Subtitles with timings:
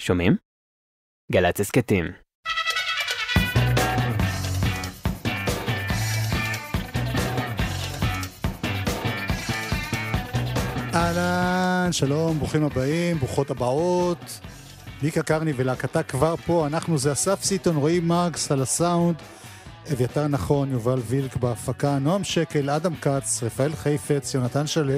[0.00, 0.36] שומעים?
[1.32, 2.04] גל"צ הסכתים.
[10.94, 14.40] אהלן, שלום, ברוכים הבאים, ברוכות הבאות.
[15.02, 19.16] מיקה קרני ולהקתה כבר פה, אנחנו זה אסף סיטון, רועי מרקס על הסאונד,
[19.92, 24.94] אביתר נכון, יובל וילק בהפקה, נועם שקל, אדם כץ, רפאל חיפץ, יונתן שלו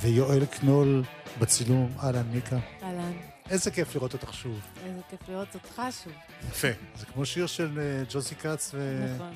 [0.00, 1.02] ויואל קנול
[1.40, 1.92] בצילום.
[2.02, 2.56] אהלן, מיקה.
[2.82, 3.12] אהלן,
[3.50, 4.60] איזה כיף לראות אותך שוב.
[4.84, 6.12] איזה כיף לראות אותך שוב.
[6.50, 6.68] יפה.
[6.96, 9.06] זה כמו שיר של אה, ג'וסי כץ ו...
[9.14, 9.34] נכון.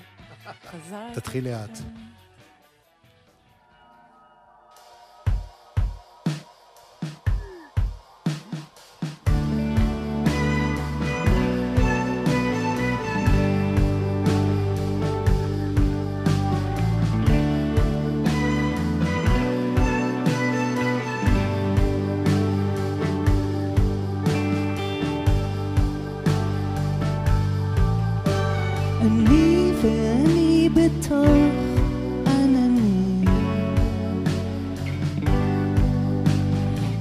[0.70, 1.14] חזר.
[1.14, 1.78] תתחיל לאט.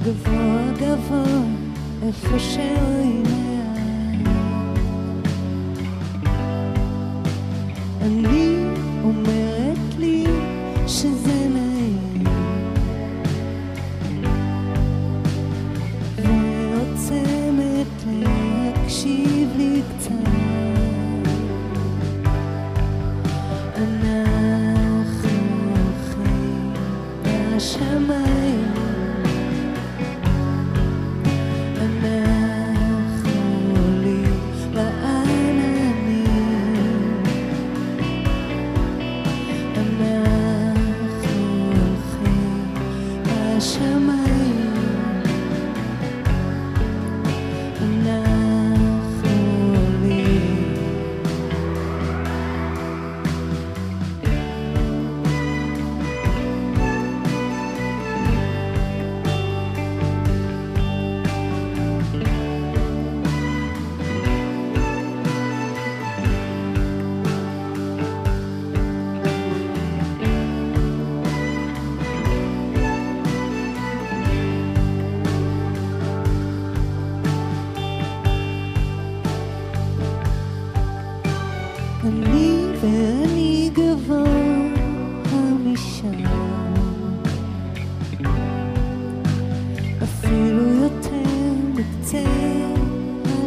[0.03, 1.23] גבוה גבוה
[2.07, 3.26] איפה שרואים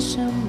[0.00, 0.39] Shalom.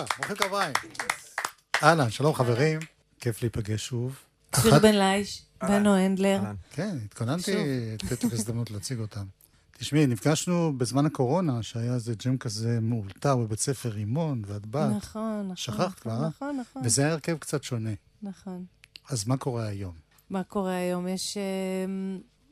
[0.00, 0.72] מיקה, מוחאים כפיים.
[1.82, 2.78] אהלן, שלום חברים,
[3.20, 4.18] כיף להיפגש שוב.
[4.62, 6.40] שיר בן לייש, בנו הנדלר.
[6.72, 7.52] כן, התכוננתי.
[8.04, 9.24] לתת לך הזדמנות להציג אותם.
[9.78, 15.42] תשמעי, נפגשנו בזמן הקורונה, שהיה איזה ג'ם כזה מאולתר בבית ספר רימון, ואת באת, נכון,
[15.42, 15.56] נכון.
[15.56, 16.28] שכחת נכון, כבר, אה?
[16.28, 16.82] נכון, נכון.
[16.84, 17.90] וזה היה הרכב קצת שונה.
[18.22, 18.64] נכון.
[19.08, 19.94] אז מה קורה היום?
[20.30, 21.08] מה קורה היום?
[21.08, 21.42] יש אה,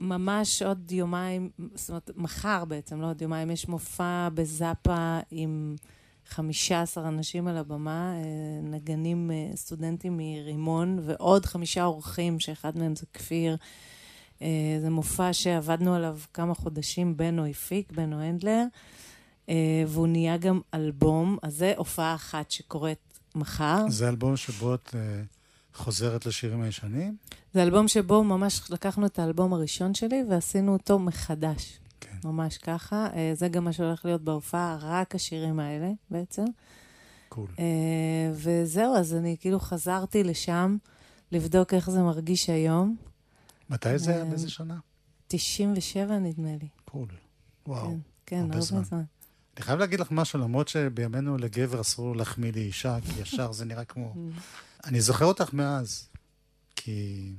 [0.01, 5.77] ממש עוד יומיים, זאת אומרת, מחר בעצם, לא עוד יומיים, יש מופע בזאפה עם
[6.29, 8.23] 15 אנשים על הבמה, אה,
[8.63, 13.57] נגנים אה, סטודנטים מרימון, ועוד חמישה אורחים, שאחד מהם זה כפיר.
[14.43, 18.65] אה, זה מופע שעבדנו עליו כמה חודשים, בנו הפיק, בנו הנדלר,
[19.87, 23.85] והוא נהיה גם אלבום, אז זה הופעה אחת שקורית מחר.
[23.89, 24.95] זה אלבום שבו את
[25.75, 27.17] חוזרת לשירים הישנים?
[27.55, 31.79] זה אלבום שבו ממש לקחנו את האלבום הראשון שלי ועשינו אותו מחדש.
[32.11, 32.29] כן.
[32.29, 33.09] ממש ככה.
[33.15, 36.45] אה, זה גם מה שהולך להיות בהופעה, רק השירים האלה בעצם.
[37.29, 37.49] קול.
[37.59, 40.77] אה, וזהו, אז אני כאילו חזרתי לשם
[41.33, 42.97] לבדוק איך זה מרגיש היום.
[43.71, 44.21] מתי זה היה?
[44.21, 44.79] אה, באיזה שנה?
[45.29, 46.69] 97 נדמה לי.
[46.85, 47.09] קול.
[47.67, 47.91] וואו.
[47.91, 48.85] כן, כן, הרבה הרבה זמן.
[48.85, 49.03] זמן.
[49.57, 53.85] אני חייב להגיד לך משהו, למרות שבימינו לגבר אסור להחמיא לאישה, כי ישר זה נראה
[53.85, 54.15] כמו...
[54.87, 56.09] אני זוכר אותך מאז,
[56.77, 57.33] כי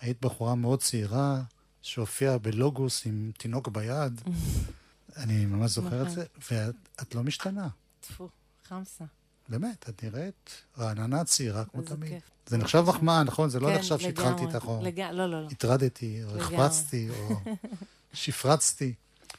[0.00, 1.42] היית בחורה מאוד צעירה,
[1.88, 4.20] שהופיעה בלוגוס עם תינוק ביד.
[5.22, 6.14] אני ממש זוכר את נכון.
[6.14, 7.68] זה, ואת את לא משתנה.
[8.00, 8.28] טפו,
[8.68, 9.04] חמסה.
[9.48, 12.10] באמת, את נראית רעננה צעירה כמו תמיד.
[12.10, 12.22] כיף.
[12.46, 13.50] זה נחשב מחמאה, נכון?
[13.50, 14.54] זה לא כן, נחשב שהתחלתי לגמרי.
[14.54, 15.00] איתך או לג...
[15.00, 15.48] לא, לא, לא.
[15.50, 16.56] הטרדתי, או לגמרי.
[16.56, 17.40] החפצתי, או
[18.12, 18.94] שפרצתי.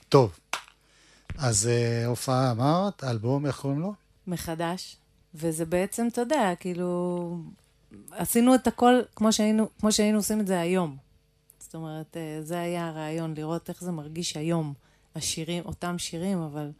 [0.09, 0.39] טוב,
[1.37, 3.93] אז אה, הופעה אמרת, אלבום, איך קוראים לו?
[4.27, 4.97] מחדש.
[5.35, 7.41] וזה בעצם, אתה יודע, כאילו,
[8.11, 11.08] עשינו את הכל כמו שהיינו, כמו שהיינו עושים את זה היום.
[11.69, 14.73] זאת אומרת, אה, זה היה הרעיון, לראות איך זה מרגיש היום.
[15.15, 16.71] השירים, אותם שירים, אבל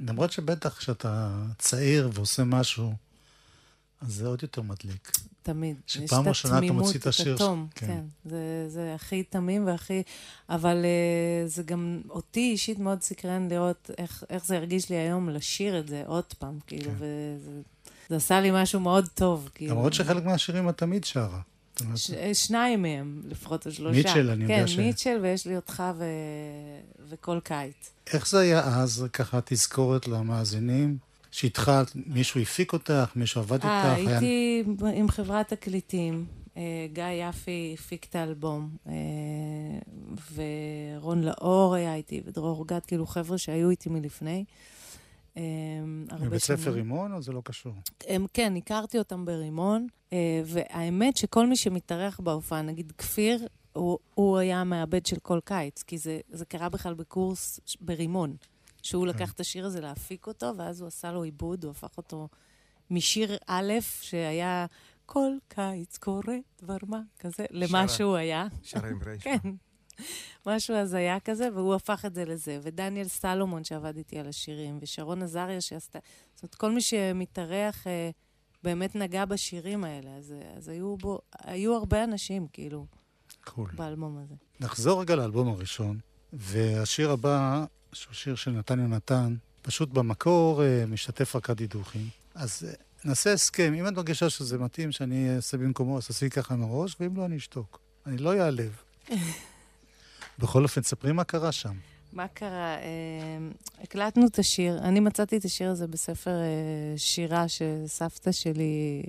[0.00, 2.92] למרות שבטח כשאתה צעיר ועושה משהו,
[4.00, 5.10] אז זה עוד יותר מדליק.
[5.42, 5.76] תמיד.
[5.86, 7.86] שפעם ראשונה אתה מוציא את השיר ש- התום, כן.
[7.86, 8.04] כן.
[8.24, 10.02] זה, זה הכי תמים והכי...
[10.48, 15.28] אבל uh, זה גם אותי אישית מאוד סקרן לראות איך, איך זה הרגיש לי היום
[15.28, 16.96] לשיר את זה עוד פעם, כאילו, כן.
[16.96, 17.60] וזה
[18.08, 19.74] זה עשה לי משהו מאוד טוב, כאילו.
[19.74, 21.40] למרות שחלק מהשירים את תמיד שרה.
[21.84, 22.10] אומרת, ש...
[22.32, 23.96] שניים מהם, לפחות, או שלושה.
[23.96, 26.04] מיטשל, אני יודע כן, ש- כן, מיטשל, ויש לי אותך ו...
[27.08, 27.90] וכל קיץ.
[28.12, 30.96] איך זה היה אז, ככה תזכורת למאזינים?
[31.30, 33.64] שהתחלת, מישהו הפיק אותך, מישהו עבד איתך?
[33.66, 34.62] אה, היה- הייתי
[34.94, 36.24] עם חברת תקליטים.
[36.56, 36.62] אה,
[36.92, 38.92] גיא יפי הפיק את האלבום, אה,
[40.34, 44.44] ורון לאור היה איתי, ודרור גת, כאילו חבר'ה שהיו איתי מלפני.
[46.10, 46.70] הרבה מבית ספר.
[46.70, 47.72] רימון, או זה לא קשור?
[48.08, 54.38] הם, כן, הכרתי אותם ברימון, אה, והאמת שכל מי שמתארח בהופעה, נגיד כפיר, הוא, הוא
[54.38, 58.36] היה המעבד של כל קיץ, כי זה, זה קרה בכלל בקורס ברימון,
[58.82, 59.08] שהוא כן.
[59.08, 62.28] לקח את השיר הזה להפיק אותו, ואז הוא עשה לו עיבוד, הוא הפך אותו
[62.90, 64.66] משיר א', שהיה
[65.06, 67.88] כל קיץ קורה דבר מה, כזה, למה.
[67.88, 68.46] שהוא היה.
[68.62, 69.22] שרה עם רייש.
[69.24, 69.38] כן.
[70.46, 72.58] משהו הזיה כזה, והוא הפך את זה לזה.
[72.62, 75.98] ודניאל סלומון שעבד איתי על השירים, ושרון עזריה שעשתה...
[76.34, 78.10] זאת אומרת, כל מי שמתארח אה,
[78.62, 80.10] באמת נגע בשירים האלה.
[80.10, 82.86] אז, אז היו, בו, היו הרבה אנשים, כאילו,
[83.44, 83.70] קול.
[83.74, 84.34] באלבום הזה.
[84.60, 85.98] נחזור רגע לאלבום הראשון,
[86.32, 92.08] והשיר הבא, שהוא שיר של נתן יונתן, פשוט במקור אה, משתתף ארכדי דוכין.
[92.34, 92.74] אז אה,
[93.04, 97.16] נעשה הסכם, אם את מרגישה שזה מתאים שאני אעשה במקומו, אז תעשי ככה מראש, ואם
[97.16, 97.80] לא, אני אשתוק.
[98.06, 98.82] אני לא אעלב.
[100.38, 101.74] בכל אופן, ספרי מה קרה שם.
[102.12, 102.74] מה קרה?
[102.74, 103.38] אה,
[103.82, 104.78] הקלטנו את השיר.
[104.78, 109.02] אני מצאתי את השיר הזה בספר אה, שירה שסבתא שלי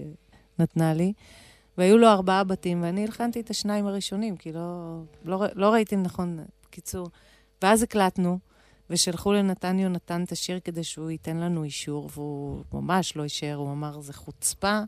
[0.60, 1.14] נתנה לי,
[1.78, 6.40] והיו לו ארבעה בתים, ואני הלחנתי את השניים הראשונים, כי לא, לא, לא ראיתי נכון,
[6.68, 7.10] בקיצור.
[7.62, 8.40] ואז הקלטנו,
[8.90, 13.72] ושלחו לנתן יונתן את השיר כדי שהוא ייתן לנו אישור, והוא ממש לא אישר, הוא
[13.72, 14.80] אמר, זה חוצפה,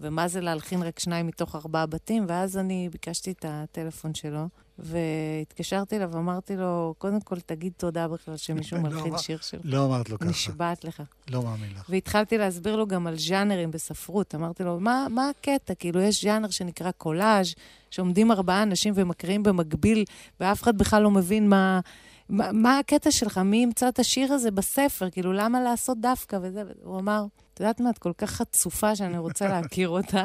[0.00, 4.48] ומה זה להלחין רק שניים מתוך ארבעה בתים, ואז אני ביקשתי את הטלפון שלו,
[4.82, 9.60] והתקשרתי אליו ואמרתי לו, קודם כל תגיד תודה בכלל שמישהו לא מלחין אמר- שיר שלך.
[9.64, 11.02] לא אמרת לו ככה, נשבעת לך.
[11.30, 11.86] לא מאמין לך.
[11.88, 14.34] והתחלתי להסביר לו גם על ז'אנרים בספרות.
[14.34, 15.74] אמרתי לו, מה, מה הקטע?
[15.74, 17.54] כאילו, יש ז'אנר שנקרא קולאז',
[17.90, 20.04] שעומדים ארבעה אנשים ומקריאים במקביל,
[20.40, 21.80] ואף אחד בכלל לא מבין מה,
[22.28, 25.10] מה, מה הקטע שלך, מי ימצא את השיר הזה בספר?
[25.10, 26.62] כאילו, למה לעשות דווקא וזה?
[26.82, 30.16] הוא אמר, את יודעת מה, את כל כך חצופה שאני רוצה להכיר אותך.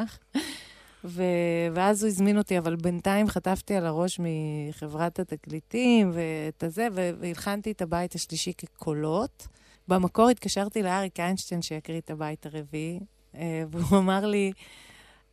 [1.06, 1.22] ו...
[1.74, 7.10] ואז הוא הזמין אותי, אבל בינתיים חטפתי על הראש מחברת התקליטים ואת הזה, ו...
[7.20, 9.48] והלחנתי את הבית השלישי כקולות.
[9.88, 13.00] במקור התקשרתי לאריק איינשטיין שיקריא את הבית הרביעי,
[13.34, 14.52] אה, והוא אמר לי,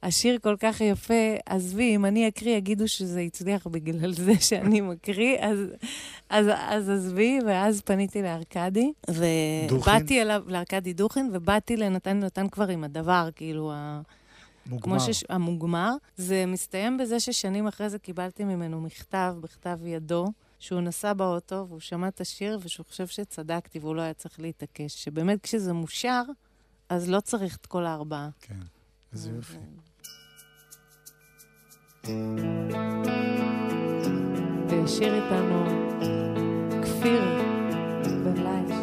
[0.04, 5.38] השיר כל כך יפה, עזבי, אם אני אקריא, יגידו שזה הצליח בגלל זה שאני מקריא,
[5.40, 5.60] אז,
[6.30, 8.92] אז, אז עזבי, ואז פניתי לארקדי?
[9.72, 14.02] ובאתי אליו, לארקדי דוכין, ובאתי לנתן נתן כבר עם הדבר, כאילו, ה...
[14.66, 15.00] מוגמר.
[15.00, 15.24] שש...
[15.30, 15.96] המוגמר.
[16.18, 20.26] זה מסתיים בזה ששנים אחרי זה קיבלתי ממנו מכתב, בכתב ידו,
[20.60, 25.04] שהוא נסע באוטו והוא שמע את השיר ושהוא חושב שצדקתי והוא לא היה צריך להתעקש.
[25.04, 26.24] שבאמת כשזה מושר,
[26.90, 28.30] אז לא צריך את כל הארבעה.
[28.42, 28.60] כן,
[29.14, 29.58] איזה יופי.
[34.70, 35.66] והשאיר איתנו
[36.84, 37.22] כפיר
[38.24, 38.83] בן לייש.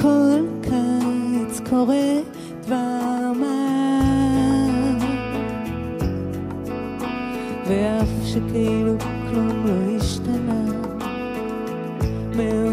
[0.00, 2.20] כל קיץ קורה
[2.66, 3.70] דבר מה.
[7.66, 8.94] ואף שכאילו
[9.30, 10.64] כלום לא השתנה
[12.36, 12.69] מעונה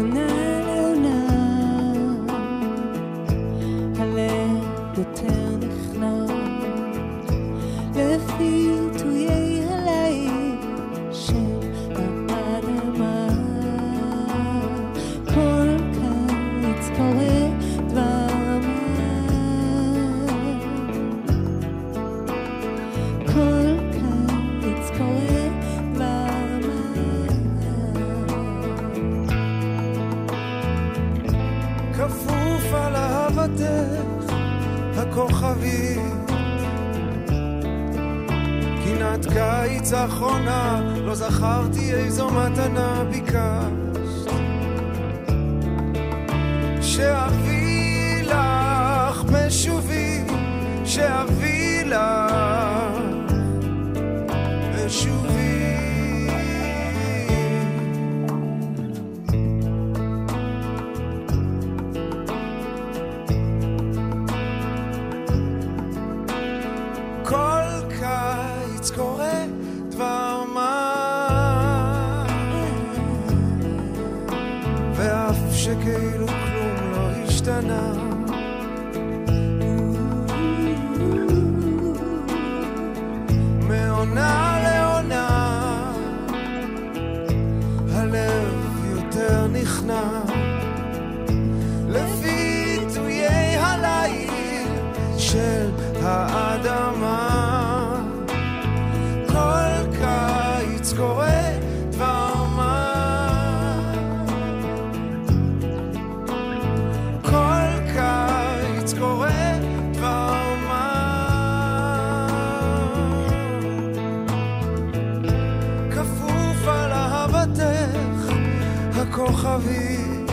[119.48, 120.30] הכוכבית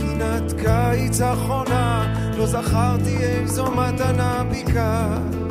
[0.00, 5.45] קינת קיץ אחרונה, לא זכרתי איזו מתנה ביקשת.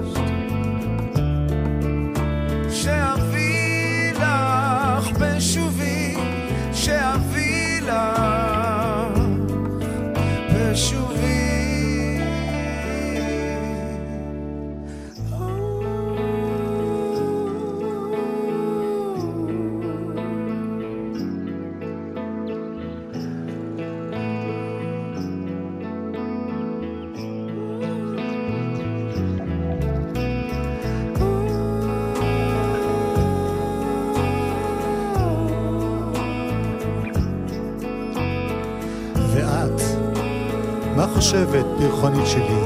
[40.95, 42.59] מה חושבת, פרחונית שלי,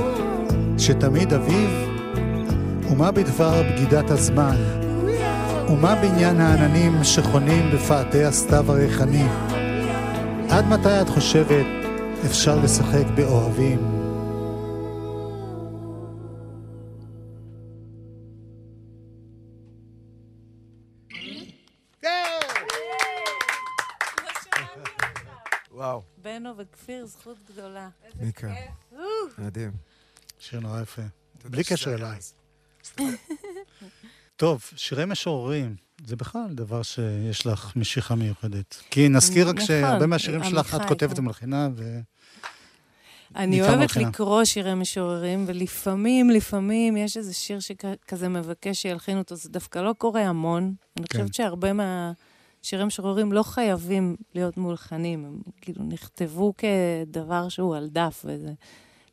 [0.77, 1.69] שתמיד אביב?
[2.91, 4.55] ומה בדבר בגידת הזמן?
[5.69, 9.25] ומה בעניין העננים שחונים בפאתי הסתיו הריחני?
[10.49, 11.65] עד מתי את חושבת
[12.25, 13.98] אפשר לשחק באוהבים?
[26.87, 27.89] בנו וכפיר, זכות גדולה.
[28.19, 28.53] מיקה,
[29.37, 29.71] מדהים.
[30.39, 31.01] שיר נורא יפה.
[31.45, 32.19] בלי קשר אליי.
[34.35, 38.83] טוב, שירי משוררים, זה בכלל דבר שיש לך משיכה מיוחדת.
[38.91, 41.19] כי נזכיר רק נכון, שהרבה מהשירים שלך את כותבת.
[41.19, 41.99] ומלחינה, ו...
[43.35, 43.95] אני אוהבת.
[43.95, 49.93] לקרוא שירי משוררים, ולפעמים, לפעמים יש איזה שיר שכזה מבקש שילחין אותו, זה דווקא לא
[49.97, 50.73] קורה המון.
[50.97, 51.19] אני כן.
[51.19, 51.73] חושבת שהרבה
[52.59, 58.53] מהשירי משוררים לא חייבים להיות מולחנים, הם כאילו נכתבו כדבר שהוא על דף, וזה...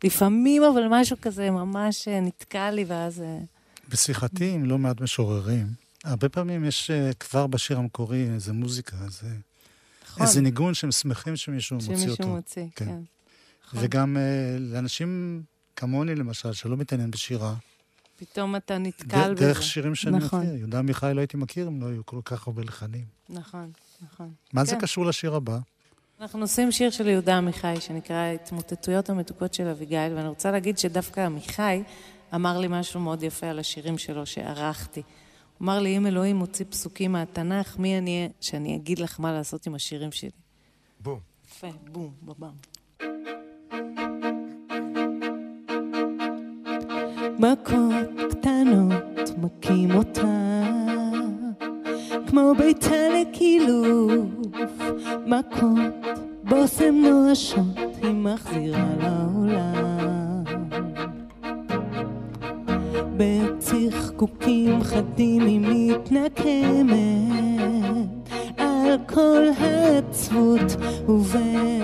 [0.05, 3.21] לפעמים אבל משהו כזה ממש אה, נתקע לי, ואז...
[3.21, 3.39] אה,
[3.89, 5.67] בשיחתי עם לא מעט משוררים,
[6.05, 9.27] הרבה פעמים יש אה, כבר בשיר המקורי איזה מוזיקה, איזה,
[10.07, 12.29] נכון, איזה ניגון שהם שמחים שמישהו מוציא שמישהו אותו.
[12.29, 12.85] מוציא, כן.
[12.85, 13.01] כן.
[13.67, 13.81] נכון.
[13.83, 15.43] וגם אה, לאנשים
[15.77, 17.55] כמוני, למשל, שלא מתעניין בשירה,
[18.17, 19.47] פתאום אתה נתקל בזה.
[19.47, 20.41] דרך שירים שאני נכון.
[20.41, 20.55] מכיר.
[20.55, 23.05] יהודה עמיחי לא הייתי מכיר אם לא היו כל כך הרבה לחנים.
[23.29, 23.71] נכון,
[24.03, 24.33] נכון.
[24.53, 24.81] מה זה כן.
[24.81, 25.59] קשור לשיר הבא?
[26.21, 31.21] אנחנו עושים שיר של יהודה עמיחי, שנקרא התמוטטויות המתוקות של אביגיל, ואני רוצה להגיד שדווקא
[31.21, 31.83] עמיחי
[32.35, 35.03] אמר לי משהו מאוד יפה על השירים שלו שערכתי.
[35.59, 39.33] הוא אמר לי, אם אלוהים מוציא פסוקים מהתנ"ך, מי אני אהיה שאני אגיד לך מה
[39.33, 40.31] לעשות עם השירים שלי?
[41.01, 41.21] בום.
[41.47, 42.53] יפה, בום, בבם.
[47.39, 50.63] מכות קטנות מכים אותה
[52.27, 54.25] כמו ביתה לקילוף
[55.27, 60.45] מכות בושם נואשות היא מחזירה לעולם.
[63.17, 66.97] בצחקוקים חדים היא מתנקמת
[68.57, 70.77] על כל העצבות
[71.09, 71.76] ובהתאהבויות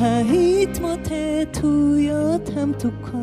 [0.00, 1.00] ההתמוטטויות
[2.56, 3.18] המתוקות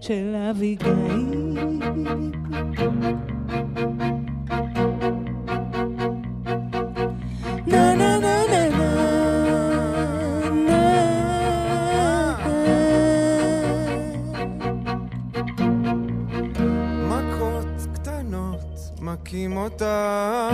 [0.00, 1.56] של אביגיל.
[17.08, 20.50] מכות קטנות מכים אותה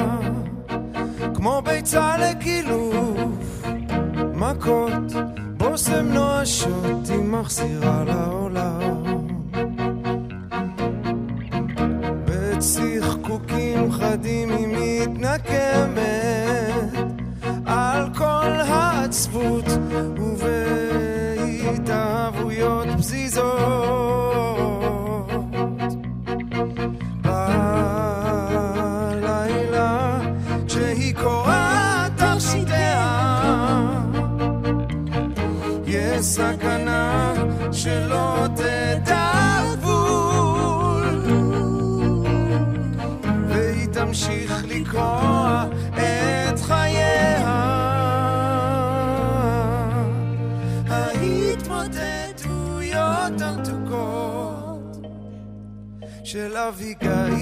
[56.33, 57.35] של אביגיל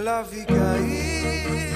[0.00, 1.69] ela vida aí.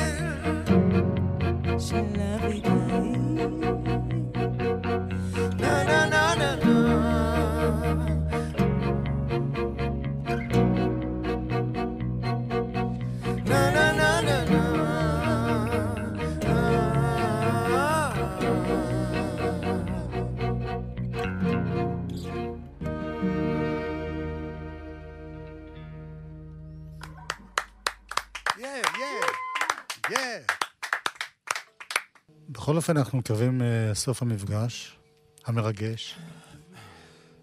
[32.64, 34.96] בכל אופן, אנחנו מקווים לסוף המפגש
[35.44, 36.18] המרגש.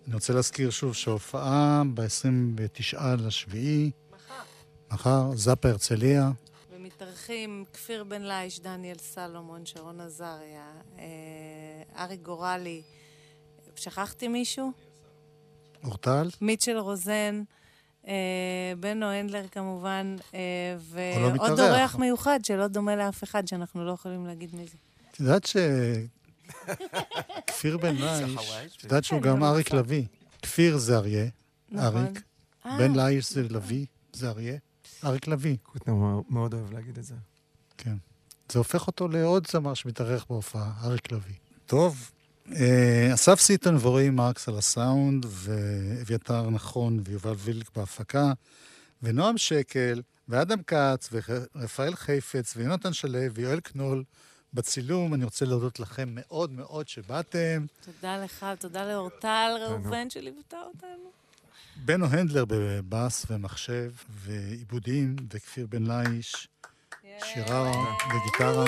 [0.08, 3.92] אני רוצה להזכיר שוב שההופעה ב-29 לשביעי,
[4.92, 6.32] מחר, זאפה הרצליה,
[6.72, 12.82] ומתארחים כפיר בן לייש, דניאל סלומון, שרון עזריה, אה, ארי גורלי.
[13.76, 14.72] שכחתי מישהו?
[15.84, 17.44] אורטל, מיטשל רוזן,
[18.08, 20.40] אה, בנו הנדלר כמובן, אה,
[20.76, 21.60] לא ועוד מתארח.
[21.60, 24.78] אורח מיוחד שלא דומה לאף אחד, שאנחנו לא יכולים להגיד מי זה.
[25.22, 25.58] יודעת ש...
[27.48, 30.06] כפיר בן לייש, את יודעת שהוא גם אריק לביא.
[30.42, 31.26] כפיר זה אריה,
[31.70, 31.86] נכון.
[31.86, 32.22] אריק.
[32.66, 34.58] אה, בן לייש זה לביא, זה אריה.
[35.04, 35.94] אריק לביא, קוטנר
[36.30, 37.16] מאוד אוהב להגיד את זה.
[37.78, 37.96] כן.
[38.52, 41.36] זה הופך אותו לעוד זמר שמתארח בהופעה, אריק לביא.
[41.66, 42.12] טוב,
[42.56, 48.34] אה, אסף סיטון ורועי מרקס על הסאונד, ואביתר נכון ויובל וילק בהפקה,
[49.04, 54.04] ונועם שקל, ואדם כץ, ורפאל חיפץ, ויונתן שלו, ויואל קנול
[54.54, 55.14] בצילום.
[55.14, 57.66] אני רוצה להודות לכם מאוד מאוד שבאתם.
[57.86, 61.12] תודה לך, תודה לאורטל ראובן שליוותה אותנו.
[61.86, 66.48] בנו הנדלר בבאס ומחשב ועיבודים, וכפיר בן לייש,
[67.24, 67.72] שירה
[68.16, 68.66] וגיטרה.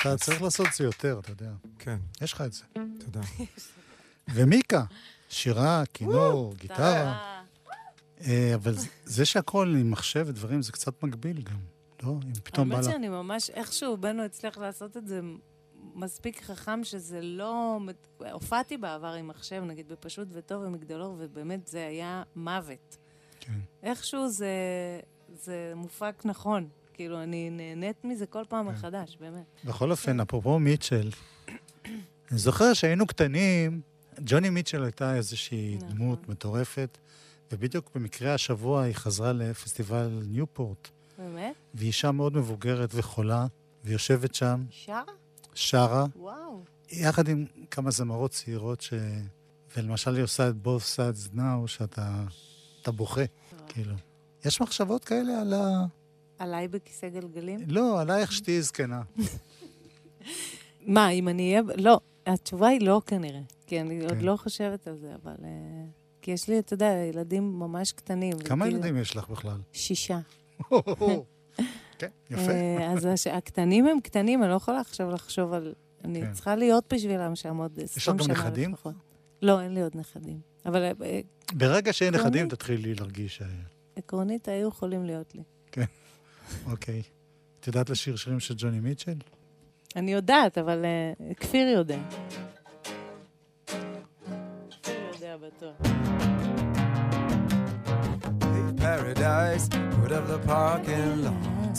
[0.00, 1.50] אתה צריך לעשות את זה יותר, אתה יודע.
[1.78, 2.62] כן, יש לך את זה.
[3.04, 3.20] תודה.
[4.28, 4.84] ומיקה,
[5.28, 7.42] שירה, כינור, גיטרה.
[8.20, 11.58] אה, אבל זה- זה שהכל עם מחשב ודברים, זה קצת מגביל גם,
[12.02, 12.10] לא?
[12.10, 12.92] אם פתאום בא האמת לה...
[12.92, 15.20] שאני ממש, איכשהו בנו הצליח לעשות את זה
[15.94, 17.78] מספיק חכם שזה לא...
[18.32, 22.96] הופעתי בעבר עם מחשב, נגיד בפשוט וטוב ומגדלור, ובאמת זה היה מוות.
[23.40, 23.52] כן.
[23.82, 24.48] איכשהו זה,
[25.34, 26.68] זה מופק נכון.
[26.94, 28.72] כאילו, אני נהנית מזה כל פעם כן.
[28.72, 29.44] מחדש, באמת.
[29.64, 31.10] בכל אופן, אפרופו מיטשל,
[32.30, 33.80] אני זוכר שהיינו קטנים,
[34.24, 35.88] ג'וני מיטשל הייתה איזושהי נכון.
[35.88, 36.98] דמות מטורפת,
[37.52, 41.54] ובדיוק במקרה השבוע היא חזרה לפסטיבל ניופורט, באמת?
[41.74, 43.46] והיא אישה מאוד מבוגרת וחולה,
[43.84, 45.02] ויושבת שם, שרה?
[45.54, 46.62] שרה, וואו.
[46.90, 48.94] יחד עם כמה זמרות צעירות ש...
[49.76, 52.24] ולמשל היא עושה את both sides now, שאתה
[52.82, 53.24] אתה בוכה,
[53.68, 53.94] כאילו.
[54.44, 55.84] יש מחשבות כאלה על ה...
[56.38, 57.58] עליי בכיסא גלגלים?
[57.66, 59.02] לא, עלייך שתהיי זקנה.
[60.86, 61.62] מה, אם אני אהיה...
[61.76, 63.40] לא, התשובה היא לא כנראה.
[63.66, 64.20] כי אני עוד כן.
[64.20, 65.34] לא חושבת על זה, אבל...
[65.44, 65.48] אה,
[66.22, 68.38] כי יש לי, אתה יודע, ילדים ממש קטנים.
[68.38, 69.56] כמה וכאילו- ילדים יש לך בכלל?
[69.72, 70.18] שישה.
[71.98, 72.50] כן, יפה.
[72.50, 75.74] אה, אז הקטנים הם קטנים, אני לא יכולה עכשיו לחשוב על...
[76.04, 76.32] אני כן.
[76.32, 78.72] צריכה להיות בשבילם שם עוד 20 לך שנה גם נכדים?
[78.72, 78.94] לפחות.
[79.42, 80.40] לא, אין לי עוד נכדים.
[80.66, 81.20] אבל אה, אה,
[81.52, 82.48] ברגע שאין נכדים.
[82.48, 83.42] תתחילי להרגיש.
[83.96, 85.42] עקרונית היו יכולים להיות לי.
[86.66, 87.02] אוקיי.
[87.60, 89.18] את יודעת לשיר שירים של ג'וני מיטשל?
[89.96, 90.84] אני יודעת, אבל
[91.36, 91.98] כפיר יודע.
[94.70, 95.88] כפיר יודע בטוח.
[98.78, 101.77] Paradise out of the parking lot.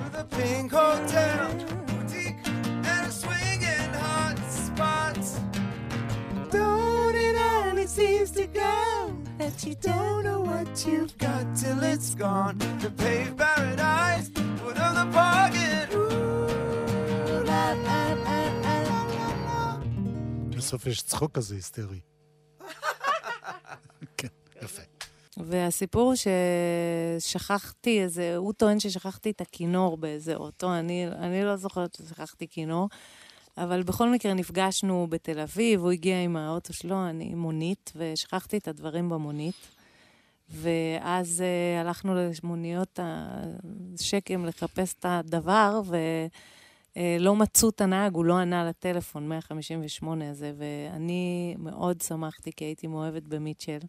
[0.00, 1.48] With a pink hotel,
[1.86, 2.46] boutique,
[2.92, 5.18] and a swinging hot spot.
[6.50, 8.76] Don't it always seems to go
[9.38, 12.56] that you don't know what you've got till it's gone.
[12.82, 14.30] The paved paradise
[14.66, 15.88] out of the parking.
[15.94, 19.60] Ooh, la la la la la la la.
[20.56, 22.00] בסוף יש צחוק כזה היסטרי.
[25.39, 26.13] והסיפור
[27.19, 32.89] ששכחתי איזה, הוא טוען ששכחתי את הכינור באיזה אוטו, אני, אני לא זוכרת ששכחתי כינור,
[33.57, 38.67] אבל בכל מקרה נפגשנו בתל אביב, הוא הגיע עם האוטו שלו, אני מונית, ושכחתי את
[38.67, 39.79] הדברים במונית.
[40.49, 45.81] ואז uh, הלכנו למוניות השקם לחפש את הדבר,
[46.95, 52.87] ולא מצאו את הנהג, הוא לא ענה לטלפון, 158 הזה, ואני מאוד שמחתי, כי הייתי
[52.87, 53.79] מאוהבת במיטשל.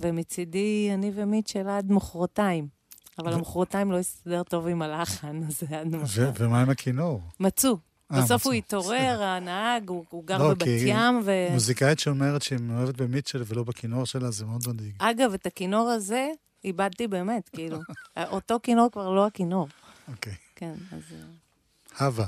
[0.00, 2.68] ומצידי, אני ומיטשל עד מחרתיים.
[3.18, 6.30] אבל ו- המחרתיים לא הסתדר טוב עם הלחן, אז זה עד ו- מחר.
[6.38, 7.20] ומה עם הכינור?
[7.40, 7.76] מצאו.
[8.12, 8.46] אה, בסוף.
[8.46, 11.30] הוא התעורר, הנהג, הוא, הוא גר לא, בבת ים, ו...
[11.52, 14.94] מוזיקאית שאומרת שהיא מאוהבת במיטשל ולא בכינור שלה, זה מאוד מדאיג.
[14.98, 16.28] אגב, את הכינור הזה
[16.64, 17.78] איבדתי באמת, כאילו.
[18.32, 19.68] אותו כינור כבר לא הכינור.
[20.08, 20.34] אוקיי.
[20.56, 21.02] כן, אז...
[22.00, 22.26] אה, הווה.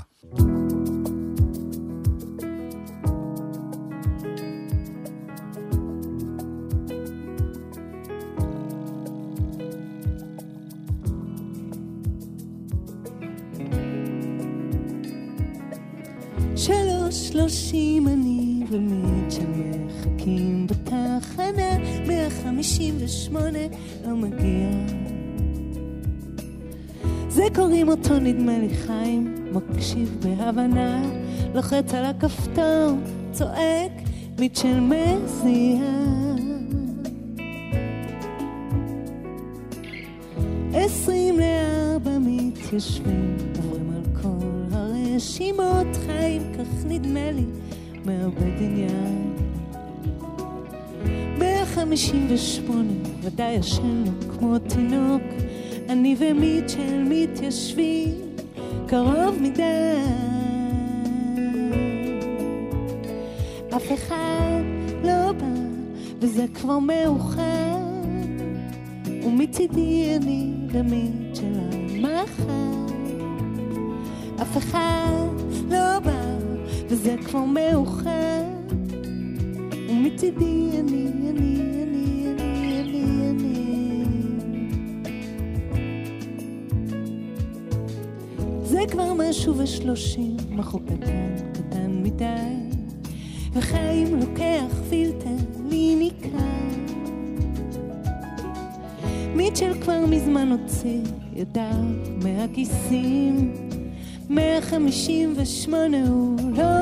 [17.11, 19.41] שלוש שלושים אני ומיטשל
[19.85, 23.59] מחכים בתחנה, מאה חמישים ושמונה
[24.07, 24.69] לא מגיע.
[27.29, 31.03] זה קוראים אותו נדמה לי חיים, מקשיב בהבנה,
[31.53, 32.97] לוחץ על הכפתור,
[33.31, 33.91] צועק,
[34.39, 35.81] מיטשל מזיע.
[40.73, 46.41] עשרים לארבע מתיישבים, עוברים על כל הרשימות, חיים,
[46.79, 47.45] כך נדמה לי,
[48.05, 49.33] מאבד עניין.
[51.37, 55.21] מאה חמישים ושמונה, ודאי ישן לו כמו תינוק,
[55.89, 58.15] אני ומיטשל מתיישבים
[58.87, 59.95] קרוב מדי.
[63.75, 64.61] אף אחד
[65.03, 65.59] לא בא,
[66.19, 67.77] וזה כבר מאוחר.
[69.23, 72.69] ומצידי אני למיטשל המחר.
[74.41, 75.27] אף אחד
[75.69, 76.28] לא בא,
[76.89, 78.43] וזה כבר מאוחר.
[79.89, 84.03] ומצידי אני, אני, אני, אני, אני, אני.
[88.63, 92.79] זה כבר משהו ושלושים, מחוק קטן, קטן מדי.
[93.53, 95.35] וחיים לוקח פילטר,
[95.69, 96.89] לי ניכר.
[99.35, 101.01] מיטשל כבר מזמן הוציא
[101.35, 101.83] ידיו
[102.23, 103.53] מהכיסים.
[104.29, 106.78] 158 הוא לא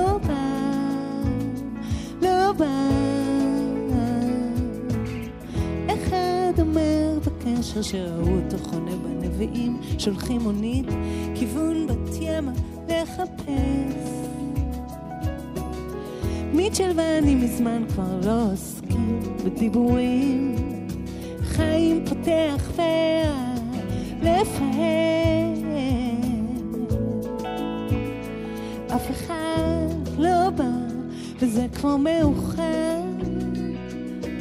[7.78, 10.86] בקשר שראו אותו חונה בנביאים, שולחים מונית,
[11.34, 12.52] בכיוון בת ימה
[12.90, 14.10] לחפש.
[16.54, 20.56] מיטשל ואני מזמן כבר לא עוסקים בדיבורים.
[21.44, 22.72] חיים פותח
[24.22, 24.78] לפהק.
[28.96, 30.72] אף אחד לא בא,
[31.40, 33.02] וזה כבר מאוחר.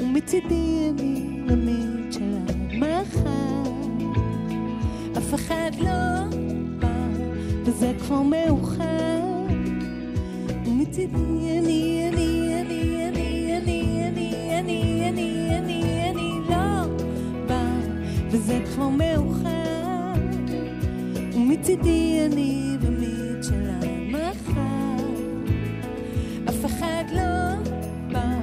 [0.00, 1.85] ומצידי אני למיד
[5.68, 6.38] אחד לא
[6.78, 7.08] בא,
[7.64, 9.20] וזה כבר מאוחר.
[10.66, 16.96] ומצידי אני, אני, אני, אני, אני, אני, אני, אני, אני, אני לא
[17.46, 17.64] בא,
[18.30, 20.12] וזה כבר מאוחר.
[21.34, 25.04] ומצידי אני ומיד של המחר.
[26.48, 27.54] אף אחד לא
[28.12, 28.34] בא,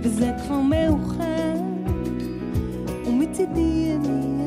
[0.00, 1.54] וזה כבר מאוחר.
[3.06, 4.41] ומצידי אני,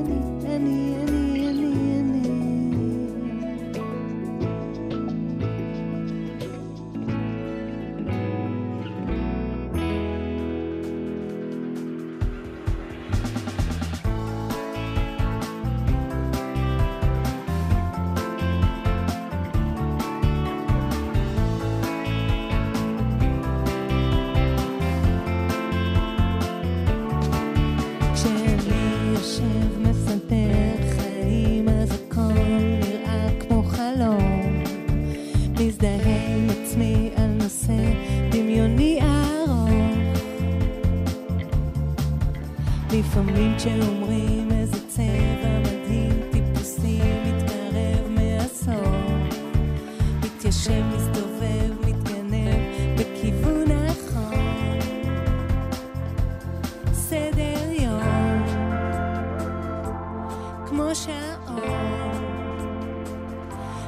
[61.05, 62.11] שעון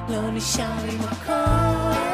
[0.10, 2.07] לא נשאר לי מקום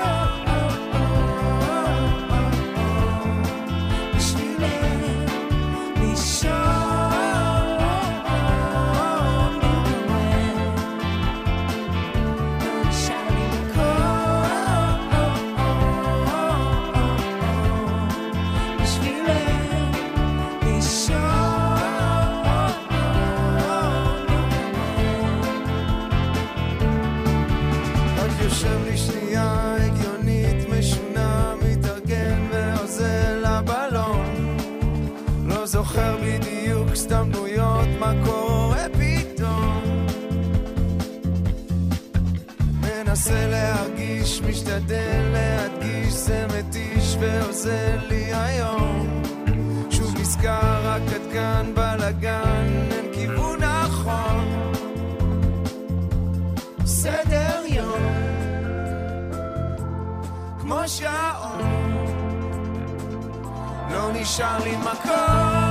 [44.64, 49.22] משתדל להדגיש זה מתיש ועוזר לי היום.
[49.90, 54.74] שוב נזכר רק עד כאן בלאגן אין כיוון נכון.
[56.86, 58.04] סדר יום.
[60.62, 61.94] כמו שעון.
[63.92, 65.63] לא נשאר לי מקום